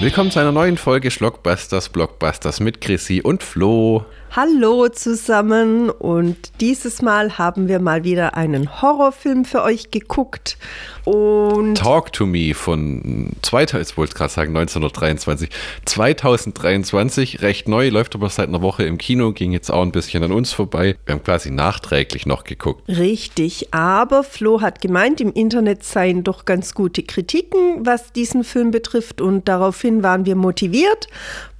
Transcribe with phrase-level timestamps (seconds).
[0.00, 4.04] Willkommen zu einer neuen Folge Schlockbusters Blockbusters mit Chrissy und Flo.
[4.40, 10.56] Hallo zusammen und dieses Mal haben wir mal wieder einen Horrorfilm für euch geguckt
[11.02, 15.48] und Talk to Me von 2000, wollte gerade sagen 1923,
[15.86, 20.22] 2023, recht neu, läuft aber seit einer Woche im Kino, ging jetzt auch ein bisschen
[20.22, 20.96] an uns vorbei.
[21.06, 22.88] Wir haben quasi nachträglich noch geguckt.
[22.88, 28.70] richtig, aber Flo hat gemeint, im Internet seien doch ganz gute Kritiken, was diesen Film
[28.70, 31.08] betrifft und daraufhin waren wir motiviert.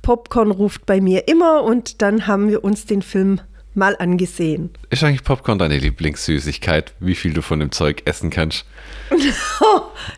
[0.09, 3.43] Popcorn ruft bei mir immer und dann haben wir uns den Film
[3.75, 4.71] mal angesehen.
[4.89, 6.95] Ist eigentlich Popcorn deine Lieblingssüßigkeit?
[6.99, 8.65] Wie viel du von dem Zeug essen kannst?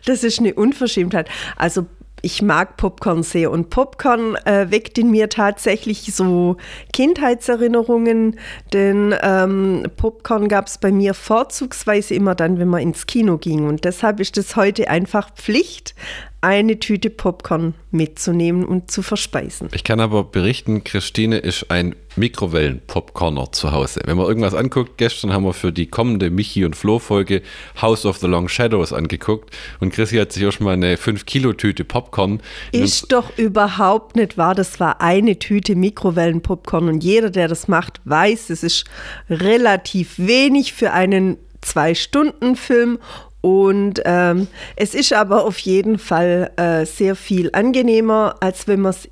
[0.05, 1.29] Das ist eine Unverschämtheit.
[1.57, 1.87] Also
[2.21, 6.55] ich mag Popcorn sehr und Popcorn äh, weckt in mir tatsächlich so
[6.93, 8.39] Kindheitserinnerungen,
[8.71, 13.67] denn ähm, Popcorn gab es bei mir vorzugsweise immer dann, wenn man ins Kino ging
[13.67, 15.95] und deshalb ist es heute einfach Pflicht,
[16.41, 19.69] eine Tüte Popcorn mitzunehmen und zu verspeisen.
[19.73, 24.01] Ich kann aber berichten, Christine ist ein Mikrowellen-Popcorner zu Hause.
[24.05, 27.43] Wenn man irgendwas anguckt, gestern haben wir für die kommende Michi und Flo-Folge
[27.81, 31.85] House of the Long Shadows angeguckt und Chrissy hat sich auch schon mal eine 5-Kilo-Tüte
[31.85, 34.55] Popcorn Ist doch überhaupt nicht wahr.
[34.55, 38.85] Das war eine Tüte Mikrowellenpopcorn und jeder, der das macht, weiß, es ist
[39.29, 42.97] relativ wenig für einen Zwei-Stunden-Film.
[43.41, 48.91] Und ähm, es ist aber auf jeden Fall äh, sehr viel angenehmer, als wenn man
[48.91, 49.07] es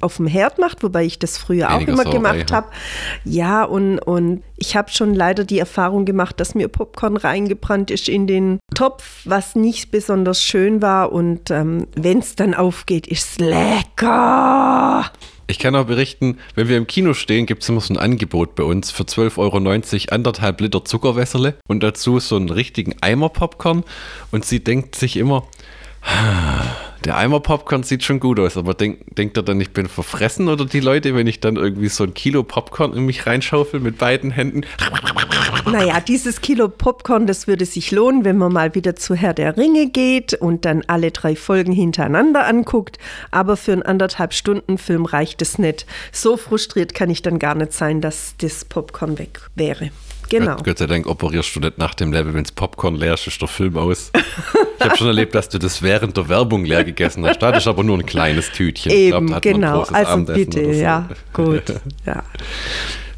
[0.00, 2.68] auf dem Herd macht, wobei ich das früher auch Weniger immer Sauerei, gemacht habe.
[3.24, 8.08] Ja, und, und ich habe schon leider die Erfahrung gemacht, dass mir Popcorn reingebrannt ist
[8.08, 11.10] in den Topf, was nicht besonders schön war.
[11.10, 15.10] Und ähm, wenn es dann aufgeht, ist es lecker.
[15.50, 18.54] Ich kann auch berichten, wenn wir im Kino stehen, gibt es immer so ein Angebot
[18.54, 23.82] bei uns für 12,90 Euro anderthalb Liter Zuckerwässerle und dazu so einen richtigen Eimer Popcorn.
[24.30, 25.48] Und sie denkt sich immer,
[26.02, 26.62] "Ah,
[27.04, 30.48] der Eimer Popcorn sieht schon gut aus, aber denk, denkt er dann, ich bin verfressen
[30.48, 33.98] oder die Leute, wenn ich dann irgendwie so ein Kilo Popcorn in mich reinschaufel mit
[33.98, 34.62] beiden Händen?
[35.70, 39.56] Naja, dieses Kilo Popcorn, das würde sich lohnen, wenn man mal wieder zu Herr der
[39.56, 42.98] Ringe geht und dann alle drei Folgen hintereinander anguckt.
[43.30, 45.86] Aber für einen anderthalb Stunden Film reicht es nicht.
[46.12, 49.90] So frustriert kann ich dann gar nicht sein, dass das Popcorn weg wäre.
[50.30, 50.56] Genau.
[50.56, 53.26] Gott, Gott sei Dank operierst du nicht nach dem Level, wenn das Popcorn leer ist,
[53.26, 54.10] ist der Film aus.
[54.78, 57.40] Ich habe schon erlebt, dass du das während der Werbung leer gegessen hast.
[57.42, 58.90] Das ist aber nur ein kleines Tütchen.
[58.90, 59.80] Ich glaub, Eben, ein genau.
[59.82, 60.80] Also Abendessen bitte, so.
[60.80, 61.62] ja, gut.
[62.06, 62.22] Ja.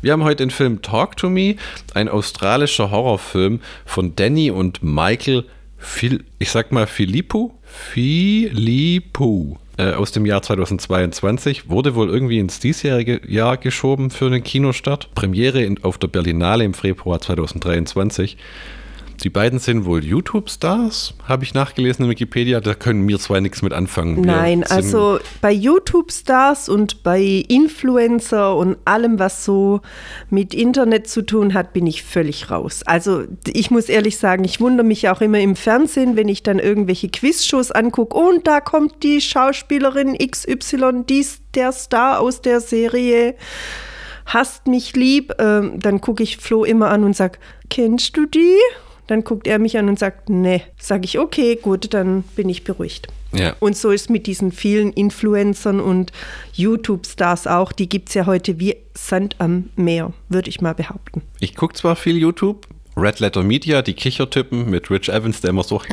[0.01, 1.55] Wir haben heute den Film Talk to Me,
[1.95, 5.45] ein australischer Horrorfilm von Danny und Michael
[5.79, 12.61] Phil, ich sag mal Filippo, Filippo äh, aus dem Jahr 2022, wurde wohl irgendwie ins
[12.61, 15.15] diesjährige Jahr geschoben für einen Kinostart.
[15.15, 18.37] Premiere in, auf der Berlinale im Februar 2023.
[19.23, 22.61] Die beiden sind wohl YouTube-Stars, habe ich nachgelesen in Wikipedia.
[22.61, 24.17] Da können wir zwar nichts mit anfangen.
[24.17, 29.81] Wir Nein, also bei YouTube-Stars und bei Influencer und allem, was so
[30.31, 32.83] mit Internet zu tun hat, bin ich völlig raus.
[32.85, 36.59] Also ich muss ehrlich sagen, ich wundere mich auch immer im Fernsehen, wenn ich dann
[36.59, 42.61] irgendwelche Quizshows angucke und da kommt die Schauspielerin XY, die ist der Star aus der
[42.61, 43.37] Serie.
[44.27, 48.57] Hast mich lieb, ähm, dann gucke ich Flo immer an und sag, kennst du die?
[49.07, 50.63] Dann guckt er mich an und sagt, nee.
[50.79, 53.09] Sag ich, okay, gut, dann bin ich beruhigt.
[53.33, 53.55] Ja.
[53.61, 56.13] Und so ist mit diesen vielen Influencern und
[56.53, 57.73] YouTube-Stars auch.
[57.73, 61.23] Die gibt es ja heute wie Sand am Meer, würde ich mal behaupten.
[61.41, 65.63] Ich gucke zwar viel YouTube, Red Letter Media, die Kichertypen mit Rich Evans, der immer
[65.63, 65.81] so.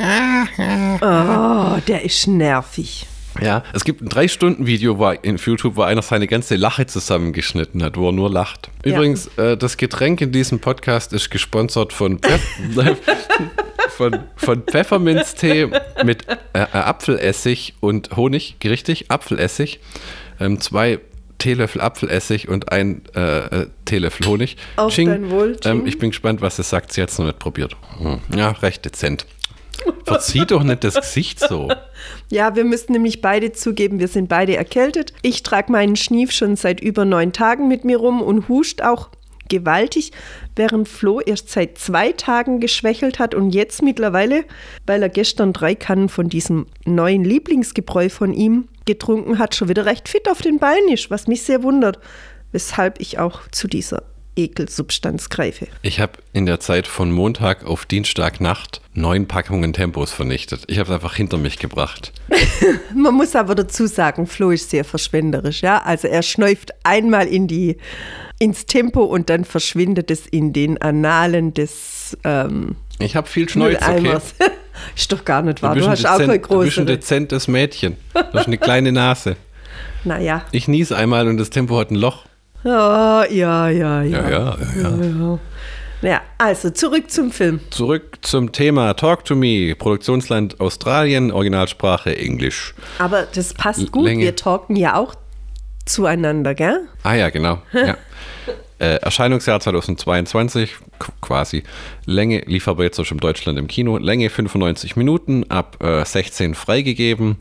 [1.02, 3.06] Oh, der ist nervig.
[3.42, 7.82] Ja, es gibt ein Drei-Stunden-Video wo er- in YouTube, wo einer seine ganze Lache zusammengeschnitten
[7.82, 8.70] hat, wo er nur lacht.
[8.84, 8.94] Ja.
[8.94, 12.42] Übrigens, äh, das Getränk in diesem Podcast ist gesponsert von, Pfeff
[13.96, 15.68] von, von Pfefferminztee
[16.04, 19.10] mit äh, äh, Apfelessig und Honig, richtig?
[19.10, 19.80] Apfelessig.
[20.38, 20.98] Ähm, zwei
[21.38, 24.56] Teelöffel Apfelessig und ein äh, äh, Teelöffel Honig.
[24.76, 25.72] Auf dein Wohl, Ching.
[25.80, 26.92] Ähm, ich bin gespannt, was es sagt.
[26.92, 27.76] Sie hat es noch nicht probiert.
[27.98, 28.20] Hm.
[28.36, 29.24] Ja, recht dezent.
[30.04, 31.68] Verzieh doch nicht das Gesicht so.
[32.28, 35.12] Ja, wir müssen nämlich beide zugeben, wir sind beide erkältet.
[35.22, 39.10] Ich trage meinen Schnief schon seit über neun Tagen mit mir rum und huscht auch
[39.50, 40.12] gewaltig,
[40.56, 44.44] während Flo erst seit zwei Tagen geschwächelt hat und jetzt mittlerweile,
[44.86, 49.84] weil er gestern drei Kannen von diesem neuen Lieblingsgebräu von ihm getrunken hat, schon wieder
[49.84, 51.98] recht fit auf den Beinen ist, was mich sehr wundert,
[52.52, 54.04] weshalb ich auch zu dieser
[54.36, 55.66] Ekelsubstanz greife.
[55.82, 60.64] Ich habe in der Zeit von Montag auf Dienstagnacht neun Packungen Tempos vernichtet.
[60.66, 62.12] Ich habe es einfach hinter mich gebracht.
[62.94, 65.82] Man muss aber dazu sagen, Flo ist sehr verschwenderisch, ja.
[65.82, 67.76] Also er schnäuft einmal in die,
[68.38, 73.76] ins Tempo und dann verschwindet es in den Annalen des ähm, Ich habe viel Schnäuz,
[73.82, 74.16] okay?
[74.96, 75.74] Ist doch gar nicht wahr.
[75.74, 76.86] Du Du, hast ein, auch keine dezent, du bist ein große.
[76.86, 77.96] dezentes Mädchen.
[78.14, 79.36] Du hast eine kleine Nase.
[80.02, 80.46] Naja.
[80.50, 82.24] Ich niese einmal und das Tempo hat ein Loch.
[82.64, 84.30] Ja, ja, ja, ja.
[84.30, 85.38] Ja, ja,
[86.02, 86.20] ja.
[86.38, 87.60] also zurück zum Film.
[87.70, 89.74] Zurück zum Thema Talk to Me.
[89.76, 92.74] Produktionsland Australien, Originalsprache Englisch.
[92.98, 94.06] Aber das passt gut.
[94.08, 95.14] Wir talken ja auch
[95.86, 96.88] zueinander, gell?
[97.02, 97.62] Ah ja, genau.
[97.72, 97.96] Ja.
[98.78, 101.64] äh, Erscheinungsjahr 2022, qu- quasi.
[102.04, 103.96] Länge lief aber jetzt auch schon in Deutschland im Kino.
[103.98, 107.36] Länge 95 Minuten, ab äh, 16 freigegeben.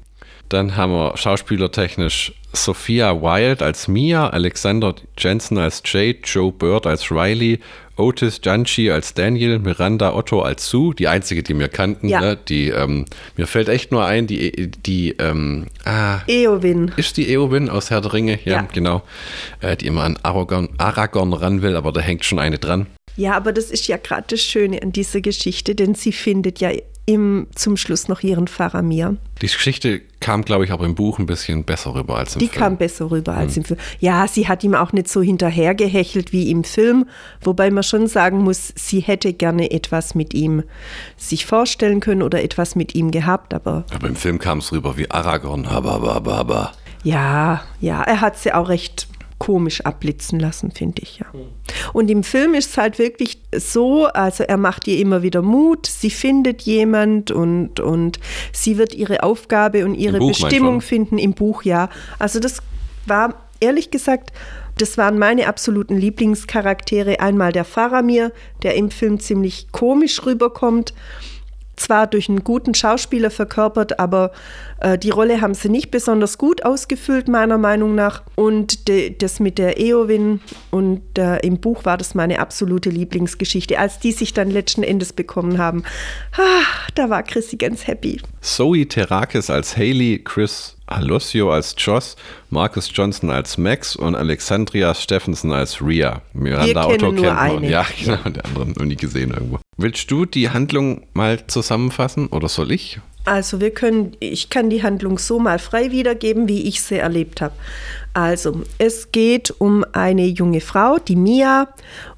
[0.50, 7.12] Dann haben wir schauspielertechnisch Sophia Wilde als Mia, Alexander Jensen als Jade, Joe Bird als
[7.12, 7.60] Riley,
[7.96, 12.08] Otis Janchi als Daniel, Miranda Otto als Sue, die einzige, die wir kannten.
[12.08, 12.22] Ja.
[12.22, 12.38] Ne?
[12.48, 13.06] Die, ähm,
[13.38, 16.94] mir fällt echt nur ein, die, die ähm, ah, Eowyn.
[16.96, 18.68] ist die Eowyn aus Herr der Ringe, ja, Ja.
[18.74, 19.04] genau.
[19.60, 22.88] Äh, die immer an Aragorn, Aragorn ran will, aber da hängt schon eine dran.
[23.18, 26.72] Ja, aber das ist ja gerade das Schöne an dieser Geschichte, denn sie findet ja
[27.10, 29.18] im, zum Schluss noch ihren Faramir.
[29.42, 32.48] Die Geschichte kam, glaube ich, aber im Buch ein bisschen besser rüber als im Die
[32.48, 32.60] Film.
[32.62, 33.40] kam besser rüber Hm.
[33.40, 33.80] als im Film.
[34.00, 37.06] Ja, sie hat ihm auch nicht so hinterhergehechelt wie im Film,
[37.42, 40.64] wobei man schon sagen muss, sie hätte gerne etwas mit ihm
[41.18, 44.98] sich vorstellen können oder etwas mit ihm gehabt, aber aber im Film kam es rüber
[44.98, 46.72] wie Aragorn, aber, aber, aber, aber.
[47.04, 49.08] ja, ja, er hat sie auch recht
[49.50, 51.26] komisch abblitzen lassen, finde ich, ja.
[51.92, 55.88] Und im Film ist es halt wirklich so, also er macht ihr immer wieder Mut,
[55.88, 58.20] sie findet jemand und, und
[58.54, 61.90] sie wird ihre Aufgabe und ihre Buch Bestimmung finden im Buch, ja.
[62.20, 62.60] Also das
[63.08, 64.34] war, ehrlich gesagt,
[64.78, 67.20] das waren meine absoluten Lieblingscharaktere.
[67.20, 68.32] Einmal der Faramir,
[68.62, 70.94] der im Film ziemlich komisch rüberkommt.
[71.80, 74.32] Zwar durch einen guten Schauspieler verkörpert, aber
[74.82, 78.22] äh, die Rolle haben sie nicht besonders gut ausgefüllt, meiner Meinung nach.
[78.36, 80.42] Und de, das mit der Eowyn
[80.72, 83.80] und äh, im Buch war das meine absolute Lieblingsgeschichte.
[83.80, 85.84] Als die sich dann letzten Endes bekommen haben,
[86.36, 86.66] ah,
[86.96, 88.22] da war Chrissy ganz happy.
[88.42, 92.16] Zoe Terakis als Haley, Chris Alosio als Joss,
[92.50, 96.22] Marcus Johnson als Max und Alexandria Stephenson als Rhea.
[96.34, 97.64] Miranda kennen Otto kennt man.
[97.64, 99.60] Ja, genau, der andere noch nie gesehen irgendwo.
[99.78, 103.00] Willst du die Handlung mal zusammenfassen oder soll ich?
[103.26, 107.42] Also wir können, ich kann die Handlung so mal frei wiedergeben, wie ich sie erlebt
[107.42, 107.54] habe.
[108.14, 111.68] Also es geht um eine junge Frau, die Mia,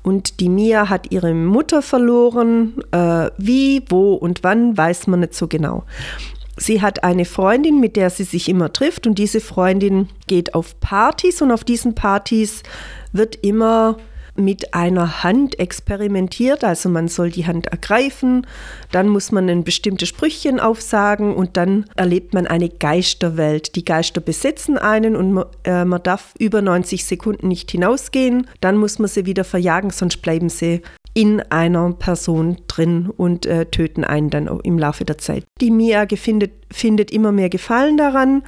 [0.04, 2.82] und die Mia hat ihre Mutter verloren.
[2.92, 5.84] Äh, wie, wo und wann weiß man nicht so genau.
[6.58, 10.80] Sie hat eine Freundin, mit der sie sich immer trifft, und diese Freundin geht auf
[10.80, 12.64] Partys und auf diesen Partys
[13.14, 13.98] wird immer
[14.36, 18.48] mit einer Hand experimentiert, also man soll die Hand ergreifen,
[18.92, 23.76] dann muss man ein bestimmtes Sprüchchen aufsagen und dann erlebt man eine Geisterwelt.
[23.76, 28.78] Die Geister besetzen einen und man, äh, man darf über 90 Sekunden nicht hinausgehen, dann
[28.78, 30.82] muss man sie wieder verjagen, sonst bleiben sie
[31.14, 35.44] in einer Person drin und äh, töten einen dann im Laufe der Zeit.
[35.60, 38.44] Die Mia findet, findet immer mehr Gefallen daran,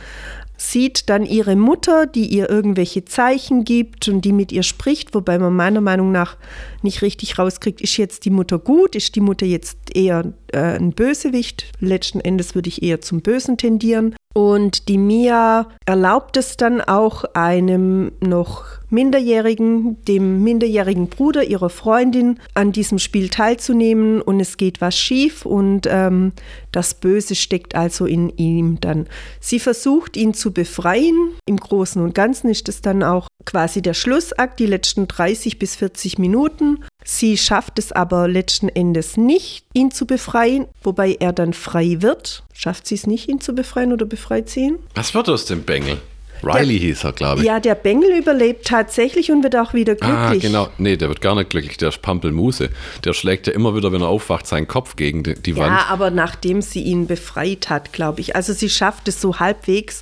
[0.57, 5.37] sieht dann ihre Mutter, die ihr irgendwelche Zeichen gibt und die mit ihr spricht, wobei
[5.39, 6.37] man meiner Meinung nach
[6.81, 10.91] nicht richtig rauskriegt, ist jetzt die Mutter gut, ist die Mutter jetzt eher äh, ein
[10.91, 11.71] Bösewicht.
[11.79, 14.15] Letzten Endes würde ich eher zum Bösen tendieren.
[14.33, 22.39] Und die Mia erlaubt es dann auch einem noch Minderjährigen, dem minderjährigen Bruder ihrer Freundin,
[22.55, 24.21] an diesem Spiel teilzunehmen.
[24.21, 25.45] Und es geht was schief.
[25.45, 26.33] Und ähm,
[26.73, 29.07] das Böse steckt also in ihm dann.
[29.39, 31.31] Sie versucht ihn zu befreien.
[31.45, 35.75] Im Großen und Ganzen ist es dann auch quasi der Schlussakt, die letzten 30 bis
[35.75, 36.83] 40 Minuten.
[37.03, 42.43] Sie schafft es aber letzten Endes nicht, ihn zu befreien, wobei er dann frei wird.
[42.53, 44.79] Schafft sie es nicht, ihn zu befreien oder befreit sie ihn?
[44.95, 45.99] Was wird aus dem Bengel?
[46.43, 47.47] Riley hieß er, glaube ich.
[47.47, 50.43] Ja, der Bengel überlebt tatsächlich und wird auch wieder glücklich.
[50.43, 50.67] Ah, genau.
[50.77, 51.77] Nee, der wird gar nicht glücklich.
[51.77, 52.69] Der ist Pampelmuse.
[53.03, 55.71] Der schlägt ja immer wieder, wenn er aufwacht, seinen Kopf gegen die, die Wand.
[55.71, 58.35] Ja, aber nachdem sie ihn befreit hat, glaube ich.
[58.35, 60.01] Also sie schafft es so halbwegs.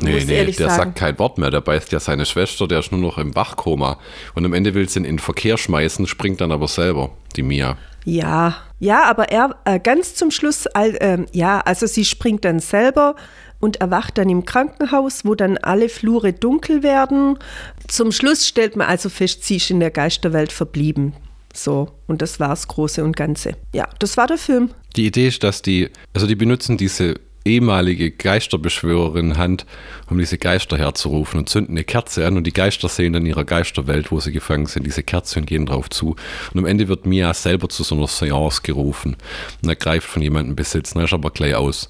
[0.00, 0.74] Nee, nee, der sagen.
[0.74, 1.50] sagt kein Wort mehr.
[1.50, 3.98] Der beißt ja seine Schwester, der ist nur noch im Wachkoma.
[4.34, 7.42] Und am Ende will sie ihn in den Verkehr schmeißen, springt dann aber selber, die
[7.42, 7.76] Mia.
[8.04, 12.58] Ja, ja, aber er äh, ganz zum Schluss, all, ähm, ja, also sie springt dann
[12.58, 13.14] selber
[13.62, 17.38] und erwacht dann im Krankenhaus, wo dann alle Flure dunkel werden.
[17.86, 21.14] Zum Schluss stellt man also fest, sie ist in der Geisterwelt verblieben.
[21.54, 23.54] So, und das war's, Große und Ganze.
[23.72, 24.70] Ja, das war der Film.
[24.96, 27.14] Die Idee ist, dass die, also die benutzen diese
[27.44, 29.66] ehemalige Geisterbeschwörerin Hand,
[30.10, 33.44] um diese Geister herzurufen und zünden eine Kerze an und die Geister sehen dann ihrer
[33.44, 36.16] Geisterwelt, wo sie gefangen sind, diese Kerze und gehen drauf zu.
[36.52, 39.16] Und am Ende wird Mia selber zu so einer Seance gerufen
[39.62, 41.88] und ergreift von jemandem Besitz, na, ist aber gleich aus.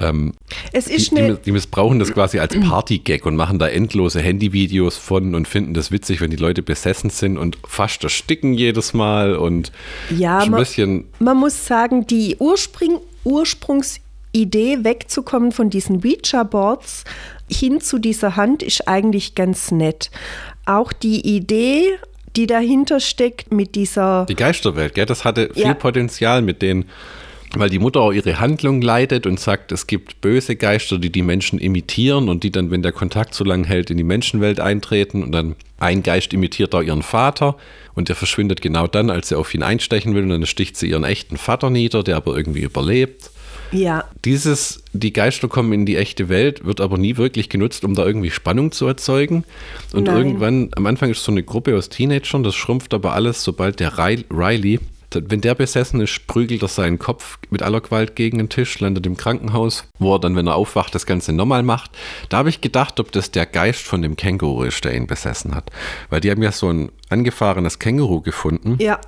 [0.00, 0.34] Ähm,
[0.72, 4.20] Es die, ist die, eine, die missbrauchen das quasi als Partygag und machen da endlose
[4.20, 8.94] Handyvideos von und finden das witzig, wenn die Leute besessen sind und fast ersticken jedes
[8.94, 9.72] Mal und
[10.16, 12.98] Ja, ein man- bisschen Man muss sagen, die Urspring,
[14.34, 17.04] Ursprungsidee wegzukommen von diesen Ouija-Boards
[17.50, 20.10] hin zu dieser Hand ist eigentlich ganz nett.
[20.66, 21.84] Auch die Idee,
[22.36, 24.26] die dahinter steckt mit dieser.
[24.28, 25.06] Die Geisterwelt, gell?
[25.06, 25.74] das hatte viel Ja.
[25.74, 26.84] Potenzial mit den,
[27.54, 31.22] weil die Mutter auch ihre Handlung leitet und sagt, es gibt böse Geister, die die
[31.22, 35.22] Menschen imitieren und die dann, wenn der Kontakt so lange hält, in die Menschenwelt eintreten
[35.22, 37.56] und dann ein Geist imitiert auch ihren Vater
[37.94, 40.90] und der verschwindet genau dann, als sie auf ihn einstechen will und dann sticht sie
[40.90, 43.30] ihren echten Vater nieder, der aber irgendwie überlebt.
[43.72, 47.94] Ja, Dieses, die Geister kommen in die echte Welt, wird aber nie wirklich genutzt, um
[47.94, 49.44] da irgendwie Spannung zu erzeugen.
[49.92, 50.16] Und Nein.
[50.16, 53.92] irgendwann, am Anfang ist so eine Gruppe aus Teenagern, das schrumpft aber alles, sobald der
[53.94, 58.50] Ri- Riley, wenn der besessen ist, prügelt er seinen Kopf mit aller Gewalt gegen den
[58.50, 61.90] Tisch, landet im Krankenhaus, wo er dann, wenn er aufwacht, das Ganze nochmal macht.
[62.28, 65.54] Da habe ich gedacht, ob das der Geist von dem Känguru ist, der ihn besessen
[65.54, 65.70] hat.
[66.10, 68.76] Weil die haben ja so ein angefahrenes Känguru gefunden.
[68.80, 69.00] ja.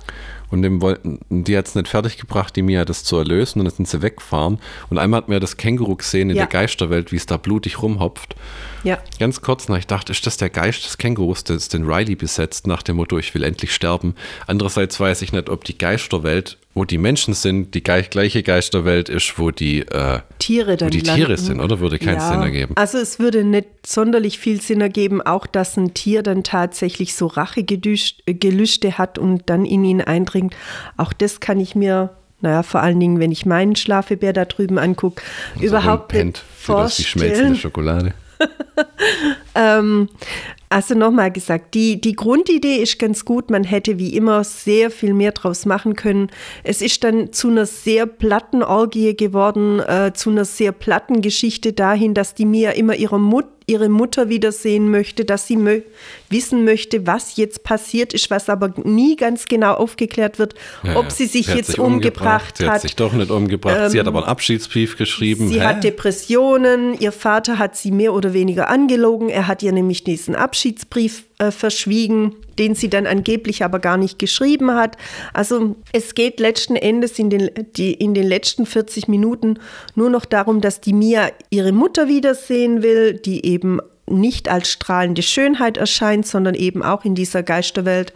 [0.51, 3.73] Und dem wollten, die hat es nicht fertiggebracht, die Mia das zu erlösen und dann
[3.75, 4.59] sind sie weggefahren.
[4.89, 6.43] Und einmal hat mir das Känguru gesehen in Ja.
[6.45, 8.35] der Geisterwelt, wie es da blutig rumhopft.
[8.83, 8.99] Ja.
[9.19, 12.67] Ganz kurz nach, ich dachte, ist das der Geist des Kängurus, das den Riley besetzt,
[12.67, 14.15] nach dem Motto, ich will endlich sterben.
[14.47, 19.09] Andererseits weiß ich nicht, ob die Geisterwelt, wo die Menschen sind, die gleich, gleiche Geisterwelt
[19.09, 21.15] ist, wo die, äh, Tiere dann wo die landen.
[21.25, 21.79] Tiere sind, oder?
[21.81, 22.31] Würde keinen Ja.
[22.31, 22.73] Sinn ergeben.
[22.77, 27.27] Also es würde nicht sonderlich viel Sinn ergeben, auch dass ein Tier dann tatsächlich so
[27.27, 30.55] Rachegelüste hat und dann in ihn eindringt.
[30.97, 34.77] Auch das kann ich mir, naja, vor allen Dingen, wenn ich meinen Schlafebär da drüben
[34.79, 35.21] angucke,
[35.59, 37.55] überhaupt Pennt, nicht aus wie schmelzende vorstellen.
[37.57, 38.13] Schokolade.
[39.53, 40.07] Ähm,
[40.71, 43.49] also nochmal gesagt, die, die Grundidee ist ganz gut.
[43.51, 46.29] Man hätte wie immer sehr viel mehr draus machen können.
[46.63, 51.73] Es ist dann zu einer sehr platten Orgie geworden, äh, zu einer sehr platten Geschichte
[51.73, 55.81] dahin, dass die Mia immer ihre, Mut, ihre Mutter wiedersehen möchte, dass sie mö
[56.29, 61.11] wissen möchte, was jetzt passiert ist, was aber nie ganz genau aufgeklärt wird, Ja, ob
[61.11, 62.73] sie sich jetzt umgebracht Sie hat.
[62.75, 63.91] hat sich doch nicht umgebracht.
[63.91, 65.47] sie hat aber einen Abschiedsbrief geschrieben.
[65.49, 65.65] Sie Hä?
[65.65, 69.29] hat Depressionen, ihr Vater hat sie mehr oder weniger angelogen.
[69.29, 74.19] Er hat ihr nämlich diesen Abschiedsbrief äh, verschwiegen, den sie dann angeblich aber gar nicht
[74.19, 74.95] geschrieben hat.
[75.33, 79.57] Also es geht letzten Endes in den, die, in den letzten 40 Minuten
[79.95, 85.23] nur noch darum, dass die Mia ihre Mutter wiedersehen will, die eben nicht als strahlende
[85.23, 88.13] Schönheit erscheint, sondern eben auch in dieser Geisterwelt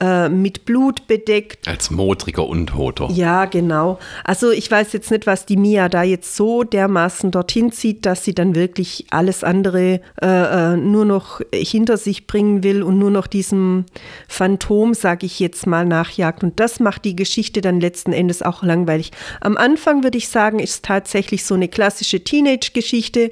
[0.00, 1.66] äh, mit Blut bedeckt.
[1.66, 3.08] Als modriger Untoter.
[3.10, 3.98] Ja, genau.
[4.24, 8.24] Also ich weiß jetzt nicht, was die Mia da jetzt so dermaßen dorthin zieht, dass
[8.24, 13.10] sie dann wirklich alles andere äh, äh, nur noch hinter sich bringen will und nur
[13.10, 13.86] noch diesem
[14.28, 16.42] Phantom, sage ich jetzt mal, nachjagt.
[16.42, 19.10] Und das macht die Geschichte dann letzten Endes auch langweilig.
[19.40, 23.30] Am Anfang würde ich sagen, ist tatsächlich so eine klassische Teenage-Geschichte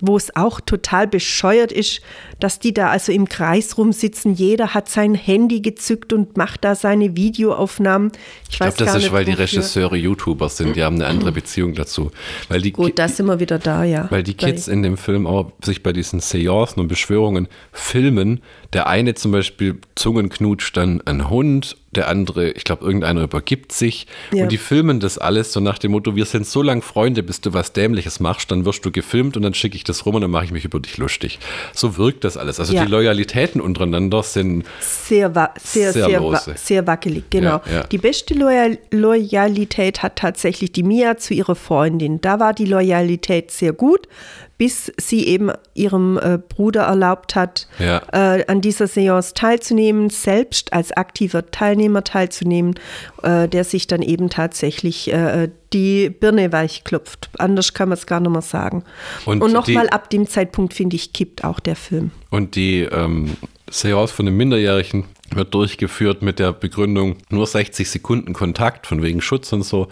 [0.00, 2.00] wo es auch total bescheuert ist,
[2.40, 4.34] dass die da also im Kreis rumsitzen.
[4.34, 8.10] Jeder hat sein Handy gezückt und macht da seine Videoaufnahmen.
[8.48, 9.44] Ich, Ich glaube, das ist, nicht, weil die wofür.
[9.44, 10.76] Regisseure YouTuber sind.
[10.76, 12.10] Die haben eine andere Beziehung dazu.
[12.48, 14.06] Weil die, Gut, da sind wir wieder da, ja.
[14.10, 18.40] weil die Kids in dem Film auch sich bei diesen Seancen und Beschwörungen filmen.
[18.72, 24.06] Der eine zum Beispiel Zungenknutscht dann einen Hund, der andere, ich glaube, irgendeiner übergibt sich.
[24.32, 24.44] Ja.
[24.44, 27.42] Und die filmen das alles so nach dem Motto, wir sind so lang Freunde, bis
[27.42, 30.22] du was Dämliches machst, dann wirst du gefilmt und dann schicke ich das rum und
[30.22, 31.38] dann mache ich mich über dich lustig.
[31.74, 32.58] So wirkt das alles.
[32.60, 32.84] Also Ja.
[32.84, 37.60] die Loyalitäten untereinander sind Sehr, sehr, Sehr sehr, wa sehr wackelig, genau.
[37.70, 37.82] Ja.
[37.84, 42.22] Die beste Loyal Loyalität hat tatsächlich die Mia zu ihrer Freundin.
[42.22, 44.08] Da war die Loyalität sehr gut,
[44.58, 48.02] bis sie eben ihrem äh, Bruder erlaubt hat, Ja.
[48.12, 52.74] äh, an dieser Seance teilzunehmen, selbst als aktiver Teilnehmer teilzunehmen,
[53.22, 57.30] äh, der sich dann eben tatsächlich äh, die Birne weich klopft.
[57.38, 58.84] Anders kann man es gar nicht mehr sagen.
[59.24, 62.10] Und Und, nochmal ab dem Zeitpunkt, finde ich, kippt auch der Film.
[62.30, 63.36] Und die ähm,
[63.70, 65.04] Seance von einem Minderjährigen
[65.36, 69.88] wird durchgeführt mit der Begründung, nur 60 Sekunden Kontakt von wegen Schutz und so.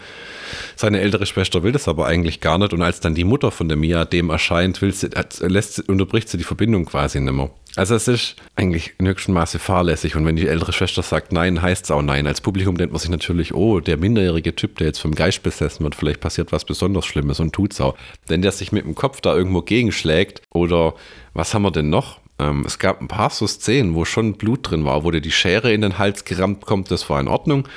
[0.75, 2.73] Seine ältere Schwester will das aber eigentlich gar nicht.
[2.73, 5.09] Und als dann die Mutter von der Mia dem erscheint, will sie,
[5.41, 7.49] lässt, unterbricht sie die Verbindung quasi nicht mehr.
[7.77, 10.15] Also es ist eigentlich in höchstem Maße fahrlässig.
[10.15, 12.27] Und wenn die ältere Schwester sagt Nein, heißt es auch Nein.
[12.27, 15.83] Als Publikum denkt man sich natürlich, oh, der minderjährige Typ, der jetzt vom Geist besessen
[15.83, 17.95] wird, vielleicht passiert was besonders Schlimmes und tut's auch.
[18.27, 20.95] Wenn der sich mit dem Kopf da irgendwo gegenschlägt oder
[21.33, 22.20] was haben wir denn noch?
[22.41, 25.31] Ähm, es gab ein paar so Szenen, wo schon Blut drin war, wo dir die
[25.31, 27.67] Schere in den Hals gerammt kommt, das war in Ordnung.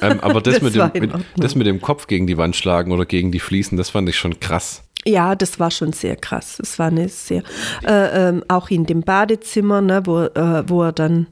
[0.00, 2.92] ähm, aber das, Das mit, dem, mit, das mit dem Kopf gegen die Wand schlagen
[2.92, 4.84] oder gegen die Fliesen, das fand ich schon krass.
[5.04, 6.60] Ja, das war schon sehr krass.
[6.62, 7.42] Es war eine sehr,
[7.84, 11.26] äh, ähm, auch in dem Badezimmer, ne, wo, äh, wo er dann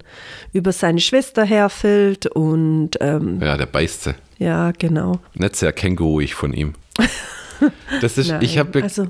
[0.52, 4.14] über seine Schwester herfällt und ähm, Ja, der beißt sie.
[4.38, 5.20] ja, genau.
[5.34, 6.74] Nicht sehr känguruig von ihm.
[8.00, 9.08] Das ist, Nein, ich habe, also-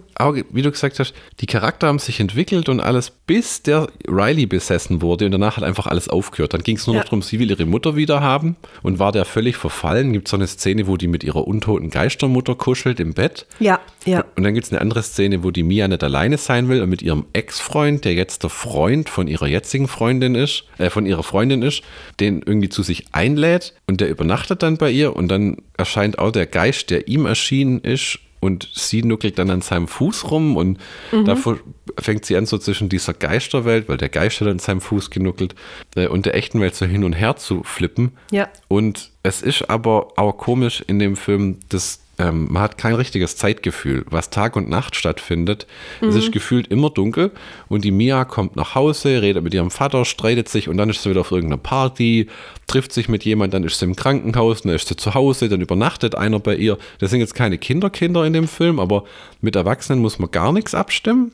[0.51, 5.01] wie du gesagt hast, die Charakter haben sich entwickelt und alles, bis der Riley besessen
[5.03, 6.55] wurde und danach hat einfach alles aufgehört.
[6.55, 7.01] Dann ging es nur Ja.
[7.03, 10.13] noch darum, sie will ihre Mutter wieder haben und war der völlig verfallen.
[10.13, 13.47] Gibt so eine Szene, wo die mit ihrer untoten Geistermutter kuschelt im Bett.
[13.61, 14.25] Ja, ja.
[14.37, 16.89] Und dann gibt es eine andere Szene, wo die Mia nicht alleine sein will und
[16.91, 21.23] mit ihrem Ex-Freund, der jetzt der Freund von ihrer jetzigen Freundin ist, äh, von ihrer
[21.23, 21.83] Freundin ist,
[22.19, 26.33] den irgendwie zu sich einlädt und der übernachtet dann bei ihr und dann erscheint auch
[26.33, 30.79] der Geist, der ihm erschienen ist und sie nuckelt dann an seinem Fuß rum und
[31.27, 31.37] da
[31.99, 35.55] fängt sie an so zwischen dieser Geisterwelt, weil der Geist hat an seinem Fuß genuckelt
[35.95, 38.13] äh, und der echten Welt so hin und her zu flippen.
[38.31, 38.49] Ja.
[38.69, 43.37] Und es ist aber auch komisch in dem Film, dass ähm, man hat kein richtiges
[43.37, 45.67] Zeitgefühl, was Tag und Nacht stattfindet.
[46.03, 47.31] Es ist gefühlt immer dunkel
[47.69, 51.03] und die Mia kommt nach Hause, redet mit ihrem Vater, streitet sich und dann ist
[51.03, 52.27] sie wieder auf irgendeiner Party,
[52.67, 55.63] trifft sich mit jemand, dann ist sie im Krankenhaus, dann ist sie zu Hause, dann
[55.63, 56.77] übernachtet einer bei ihr.
[56.99, 59.05] Das sind jetzt keine Kinderkinder in dem Film, aber
[59.41, 61.33] mit Erwachsenen muss man gar nichts abstimmen.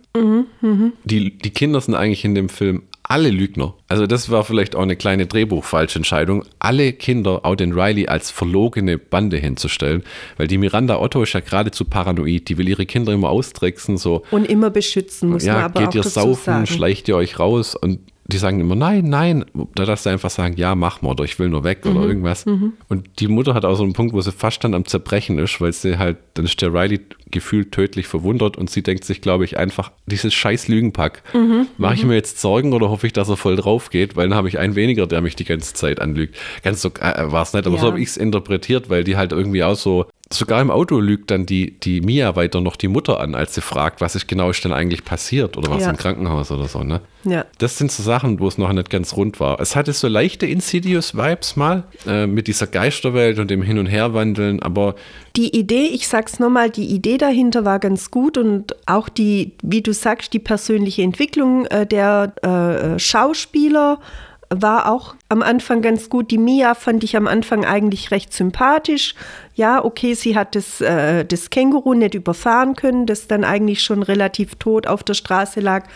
[1.05, 3.75] Die, die Kinder sind eigentlich in dem Film alle Lügner.
[3.89, 8.99] Also das war vielleicht auch eine kleine Drehbuchfalschentscheidung, alle Kinder, auch den Riley, als verlogene
[8.99, 10.03] Bande hinzustellen,
[10.37, 14.23] weil die Miranda Otto ist ja geradezu paranoid, die will ihre Kinder immer austricksen, so,
[14.31, 16.67] Und immer beschützen, muss man ja, aber geht auch ihr saufen, sagen.
[16.67, 17.77] schleicht ihr euch raus.
[17.77, 19.45] Und die sagen immer nein, nein.
[19.75, 21.97] Da darfst du einfach sagen, ja, mach mal oder ich will nur weg Mhm.
[21.97, 22.45] oder irgendwas.
[22.89, 25.61] Und die Mutter hat auch so einen Punkt, wo sie fast dann am Zerbrechen ist,
[25.61, 29.45] weil sie halt, dann ist der Riley gefühlt tödlich verwundert und sie denkt sich, glaube
[29.45, 31.23] ich, einfach, dieses scheiß Lügenpack.
[31.35, 31.67] Mhm.
[31.79, 34.37] Mache ich mir jetzt Sorgen oder hoffe ich, dass er voll drauf geht, weil dann
[34.37, 36.37] habe ich einen weniger, der mich die ganze Zeit anlügt.
[36.63, 37.91] Ganz so äh, war es nicht, aber so Ja.
[37.93, 41.47] habe ich es interpretiert, weil die halt irgendwie auch so, sogar im Auto lügt dann
[41.47, 44.65] die, die Mia weiter noch die Mutter an, als sie fragt, was ist genau ist
[44.65, 45.91] denn eigentlich passiert oder was Ja.
[45.91, 47.01] im Krankenhaus oder so, ne?
[47.23, 47.45] Ja.
[47.59, 49.61] Das sind so Sachen, wo es noch nicht ganz rund war.
[49.61, 54.61] Es hatte so leichte Insidious-Vibes mal äh, mit dieser Geisterwelt und dem Hin- und Herwandeln,
[54.63, 54.97] aber
[55.37, 59.83] Die Idee, ich sag's nochmal, die Idee dahinter war ganz gut und auch die, wie
[59.83, 62.33] du sagst, die persönliche Entwicklung äh, der
[62.95, 64.01] äh, Schauspieler
[64.51, 66.31] war auch am Anfang ganz gut.
[66.31, 69.15] Die Mia fand ich am Anfang eigentlich recht sympathisch.
[69.55, 74.03] Ja, okay, sie hat das, äh, das Känguru nicht überfahren können, das dann eigentlich schon
[74.03, 75.87] relativ tot auf der Straße lag,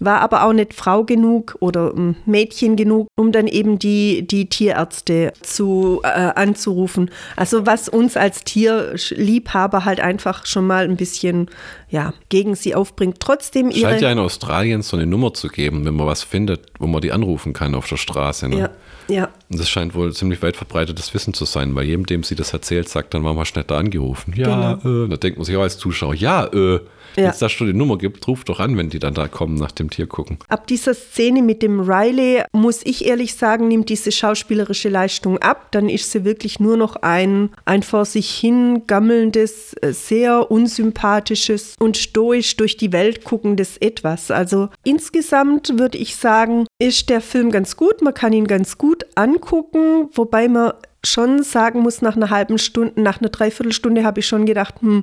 [0.00, 4.48] war aber auch nicht Frau genug oder ähm, Mädchen genug, um dann eben die, die
[4.48, 7.10] Tierärzte zu, äh, anzurufen.
[7.36, 11.48] Also was uns als Tierliebhaber halt einfach schon mal ein bisschen
[11.88, 13.20] ja, gegen sie aufbringt.
[13.20, 13.90] Trotzdem ihre...
[13.90, 17.00] scheint ja in Australien so eine Nummer zu geben, wenn man was findet, wo man
[17.00, 18.48] die anrufen kann auf der Straße.
[18.48, 18.58] Ne?
[18.58, 18.70] ja,
[19.08, 19.28] ja.
[19.50, 22.52] Und das scheint wohl ziemlich weit verbreitetes Wissen zu sein, weil jedem, dem sie das
[22.52, 24.34] erzählt, sagt dann, war mal schnell da angerufen.
[24.36, 26.80] Ja, äh, da denkt man sich auch als Zuschauer, ja, äh,
[27.16, 27.26] Ja.
[27.26, 29.72] jetzt da schon die Nummer gibt, ruft doch an, wenn die dann da kommen, nach
[29.72, 30.38] dem Tier gucken.
[30.48, 35.68] Ab dieser Szene mit dem Riley, muss ich ehrlich sagen, nimmt diese schauspielerische Leistung ab.
[35.70, 41.76] Dann ist sie wirklich nur noch ein, ein vor sich hin gammelndes, äh, sehr unsympathisches
[41.78, 44.30] und stoisch durch die Welt guckendes Etwas.
[44.30, 48.02] Also insgesamt würde ich sagen, ist der Film ganz gut.
[48.02, 50.72] Man kann ihn ganz gut angucken, wobei man
[51.04, 55.02] schon sagen muss, nach einer halben Stunde, nach einer Dreiviertelstunde habe ich schon gedacht, hm,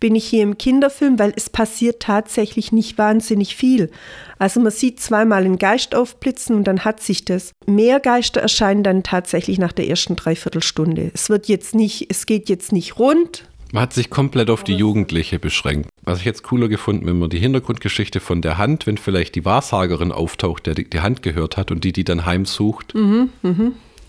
[0.00, 3.90] bin ich hier im Kinderfilm, weil es passiert tatsächlich nicht wahnsinnig viel.
[4.38, 7.52] Also man sieht zweimal einen Geist aufblitzen und dann hat sich das.
[7.66, 11.10] Mehr Geister erscheinen dann tatsächlich nach der ersten Dreiviertelstunde.
[11.14, 13.48] Es wird jetzt nicht, es geht jetzt nicht rund.
[13.74, 15.88] Man hat sich komplett auf die Jugendliche beschränkt.
[16.04, 19.44] Was ich jetzt cooler gefunden, wenn man die Hintergrundgeschichte von der Hand, wenn vielleicht die
[19.44, 22.94] Wahrsagerin auftaucht, der die, die Hand gehört hat und die die dann heimsucht.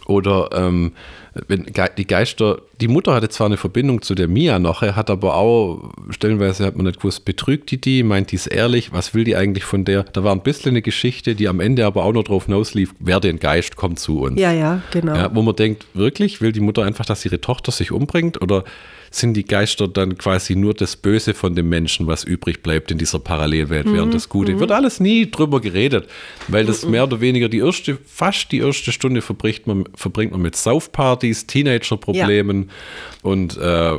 [0.05, 0.91] Oder ähm,
[1.47, 1.65] wenn
[1.97, 5.35] die Geister, die Mutter hatte zwar eine Verbindung zu der Mia noch, er hat aber
[5.35, 9.25] auch, stellenweise hat man nicht gewusst, betrügt die die, meint die es ehrlich, was will
[9.25, 10.03] die eigentlich von der?
[10.03, 13.19] Da war ein bisschen eine Geschichte, die am Ende aber auch noch drauf hinauslief, wer
[13.19, 14.39] den Geist kommt zu uns.
[14.39, 15.15] Ja, ja, genau.
[15.15, 18.41] Ja, wo man denkt, wirklich, will die Mutter einfach, dass ihre Tochter sich umbringt?
[18.41, 18.63] Oder
[19.15, 22.97] sind die Geister dann quasi nur das Böse von dem Menschen, was übrig bleibt in
[22.97, 24.59] dieser Parallelwelt, während das Gute?
[24.59, 26.07] Wird alles nie drüber geredet,
[26.47, 30.41] weil das mehr oder weniger die erste, fast die erste Stunde verbringt man, verbringt man
[30.41, 30.55] mit
[31.33, 32.69] Saufpartys, Teenager-Problemen
[33.21, 33.93] und äh,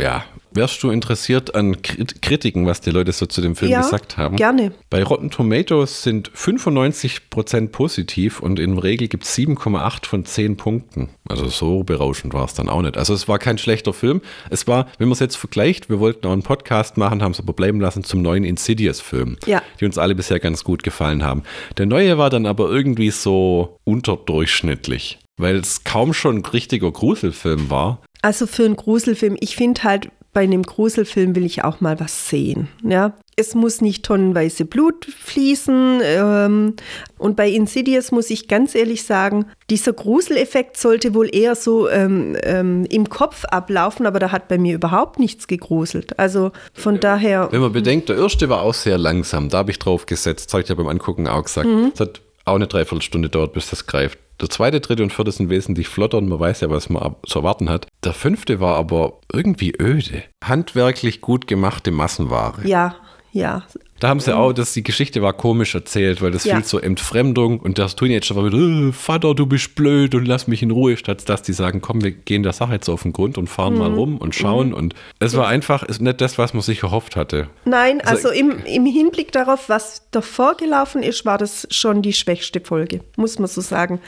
[0.00, 0.24] ja.
[0.52, 4.16] Wärst du interessiert an Krit- Kritiken, was die Leute so zu dem Film Ja, gesagt
[4.16, 4.34] haben?
[4.34, 4.72] gerne.
[4.90, 10.56] Bei Rotten Tomatoes sind 95% positiv und in der Regel gibt es 7,8 von 10
[10.56, 11.10] Punkten.
[11.28, 12.96] Also so berauschend war es dann auch nicht.
[12.98, 14.22] Also es war kein schlechter Film.
[14.50, 17.38] Es war, wenn man es jetzt vergleicht, wir wollten auch einen Podcast machen, haben es
[17.38, 19.62] aber bleiben lassen zum neuen Insidious-Film, Ja.
[19.78, 21.44] die uns alle bisher ganz gut gefallen haben.
[21.78, 27.70] Der neue war dann aber irgendwie so unterdurchschnittlich, weil es kaum schon ein richtiger Gruselfilm
[27.70, 28.00] war.
[28.22, 32.28] Also für einen Gruselfilm, ich finde halt, bei einem Gruselfilm will ich auch mal was
[32.28, 32.68] sehen.
[32.84, 33.14] Ja?
[33.40, 36.00] es muss nicht tonnenweise Blut fließen.
[36.04, 36.74] Ähm,
[37.18, 42.36] und bei Insidious muss ich ganz ehrlich sagen, dieser Gruseleffekt sollte wohl eher so ähm,
[42.42, 46.18] ähm, im Kopf ablaufen, aber da hat bei mir überhaupt nichts gegruselt.
[46.18, 47.00] Also von ja.
[47.00, 47.48] daher.
[47.50, 50.54] Wenn man bedenkt, der erste war auch sehr langsam, da habe ich drauf gesetzt, das
[50.54, 51.66] habe ich ja beim Angucken auch gesagt.
[51.66, 51.90] Mhm.
[51.94, 54.18] Es hat auch eine Dreiviertelstunde dauert, bis das greift.
[54.40, 57.40] Der zweite, dritte und vierte sind wesentlich flotter und man weiß ja, was man zu
[57.40, 57.86] erwarten hat.
[58.04, 60.22] Der fünfte war aber irgendwie öde.
[60.42, 62.66] Handwerklich gut gemachte Massenware.
[62.66, 62.96] Ja,
[63.32, 63.62] ja.
[64.00, 66.56] Da haben sie auch, dass die Geschichte war komisch erzählt, weil das ja.
[66.56, 70.46] viel zur Entfremdung und das Teenager war wieder, äh, Vater, du bist blöd und lass
[70.46, 73.12] mich in Ruhe, statt dass die sagen, komm, wir gehen der Sache jetzt auf den
[73.12, 73.78] Grund und fahren mhm.
[73.78, 74.68] mal rum und schauen.
[74.68, 74.74] Mhm.
[74.74, 77.48] Und es war einfach, ist nicht das, was man sich erhofft hatte.
[77.66, 82.14] Nein, also, also im, im Hinblick darauf, was davor gelaufen ist, war das schon die
[82.14, 84.00] schwächste Folge, muss man so sagen.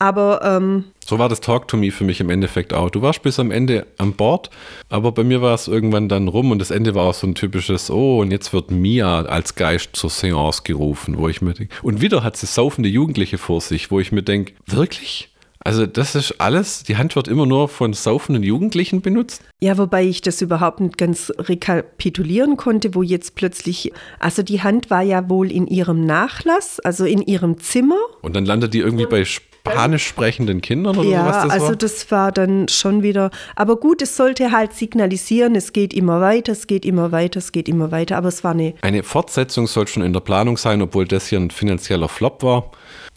[0.00, 2.90] Aber ähm, so war das Talk to Me für mich im Endeffekt auch.
[2.90, 4.50] Du warst bis am Ende an Bord,
[4.90, 7.34] aber bei mir war es irgendwann dann rum und das Ende war auch so ein
[7.34, 11.74] typisches, oh, und jetzt wird Mia als Geist zur Seance gerufen, wo ich mir denke.
[11.82, 15.30] Und wieder hat sie saufende Jugendliche vor sich, wo ich mir denke, wirklich?
[15.60, 19.42] Also das ist alles, die Hand wird immer nur von saufenden Jugendlichen benutzt?
[19.60, 24.90] Ja, wobei ich das überhaupt nicht ganz rekapitulieren konnte, wo jetzt plötzlich, also die Hand
[24.90, 27.98] war ja wohl in ihrem Nachlass, also in ihrem Zimmer.
[28.20, 29.24] Und dann landet die irgendwie bei
[29.70, 31.76] Spanisch sprechenden Kindern oder ja, was das also war?
[31.76, 36.52] das war dann schon wieder, aber gut, es sollte halt signalisieren, es geht immer weiter,
[36.52, 38.74] es geht immer weiter, es geht immer weiter, aber es war eine...
[38.82, 42.70] Eine Fortsetzung soll schon in der Planung sein, obwohl das hier ein finanzieller Flop war.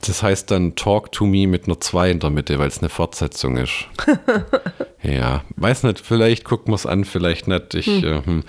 [0.05, 2.89] Das heißt dann Talk to Me mit einer 2 in der Mitte, weil es eine
[2.89, 3.87] Fortsetzung ist.
[5.03, 7.75] ja, weiß nicht, vielleicht gucken wir es an, vielleicht nicht.
[7.75, 8.03] Ich, hm.
[8.03, 8.43] äh, hm.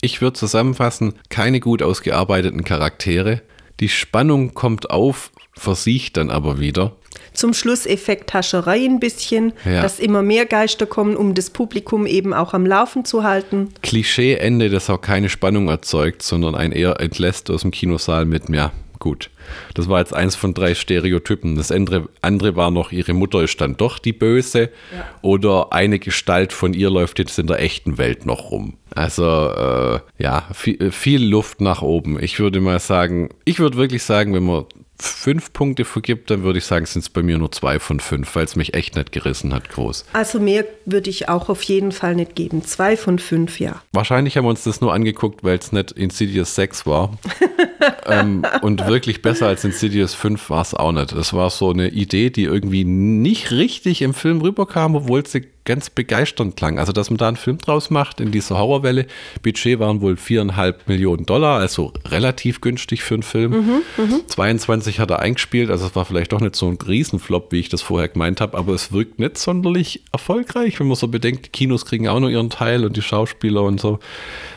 [0.00, 3.42] ich würde zusammenfassen, keine gut ausgearbeiteten Charaktere.
[3.78, 6.92] Die Spannung kommt auf, versiegt dann aber wieder.
[7.32, 9.82] Zum Schluss Effekt Hascherei ein bisschen, ja.
[9.82, 13.68] dass immer mehr Geister kommen, um das Publikum eben auch am Laufen zu halten.
[13.82, 18.72] Klischee-Ende, das auch keine Spannung erzeugt, sondern ein eher entlässt aus dem Kinosaal mit, ja,
[18.98, 19.30] gut.
[19.74, 21.56] Das war jetzt eins von drei Stereotypen.
[21.56, 25.06] Das andere, andere war noch, ihre Mutter ist dann doch die Böse ja.
[25.22, 28.74] oder eine Gestalt von ihr läuft jetzt in der echten Welt noch rum.
[28.94, 32.22] Also äh, ja, viel, viel Luft nach oben.
[32.22, 34.64] Ich würde mal sagen, ich würde wirklich sagen, wenn man
[34.98, 38.34] fünf Punkte vergibt, dann würde ich sagen, sind es bei mir nur zwei von fünf,
[38.34, 40.04] weil es mich echt nicht gerissen hat, groß.
[40.12, 42.64] Also mehr würde ich auch auf jeden Fall nicht geben.
[42.64, 43.82] Zwei von fünf, ja.
[43.92, 47.18] Wahrscheinlich haben wir uns das nur angeguckt, weil es nicht Insidious 6 war.
[48.06, 51.12] ähm, und wirklich besser als Insidious 5 war es auch nicht.
[51.12, 55.90] Es war so eine Idee, die irgendwie nicht richtig im Film rüberkam, obwohl sie ganz
[55.90, 56.78] begeisternd klang.
[56.78, 59.06] Also, dass man da einen Film draus macht in dieser Horrorwelle.
[59.42, 63.82] Budget waren wohl viereinhalb Millionen Dollar, also relativ günstig für einen Film.
[63.96, 65.02] Mhm, 22 mhm.
[65.02, 67.82] hat er eingespielt, also es war vielleicht doch nicht so ein Riesenflop, wie ich das
[67.82, 71.84] vorher gemeint habe, aber es wirkt nicht sonderlich erfolgreich, wenn man so bedenkt, die Kinos
[71.84, 73.98] kriegen auch nur ihren Teil und die Schauspieler und so.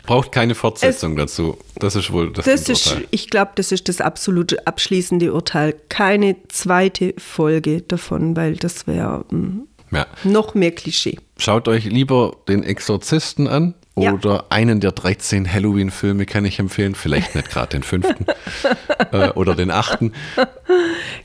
[0.06, 1.58] Braucht keine Fortsetzung es, dazu.
[1.76, 5.74] Das ist wohl das, das ist, Ich glaube, das ist das absolute abschließende Urteil.
[5.88, 10.06] Keine zweite Folge davon, weil das wäre hm, ja.
[10.24, 11.18] Noch mehr Klischee.
[11.38, 14.44] Schaut euch lieber den Exorzisten an oder ja.
[14.50, 16.94] einen der 13 Halloween-Filme kann ich empfehlen.
[16.94, 18.26] Vielleicht nicht gerade den fünften
[19.12, 20.12] äh, oder den achten.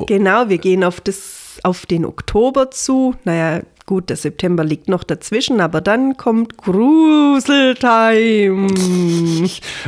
[0.07, 3.15] Genau, wir gehen auf, das, auf den Oktober zu.
[3.23, 8.67] Naja, Gut, der September liegt noch dazwischen, aber dann kommt Gruseltime.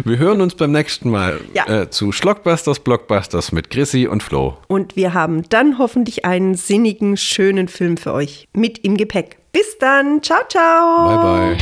[0.05, 1.67] Wir hören uns beim nächsten Mal ja.
[1.67, 4.57] äh, zu Schlockbusters, Blockbusters mit Chrissy und Flo.
[4.67, 9.37] Und wir haben dann hoffentlich einen sinnigen, schönen Film für euch mit im Gepäck.
[9.51, 10.21] Bis dann.
[10.21, 11.07] Ciao, ciao.
[11.07, 11.57] Bye, bye.